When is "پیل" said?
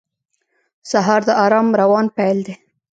2.17-2.37